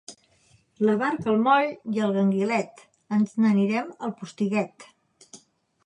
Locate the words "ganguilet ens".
2.15-3.37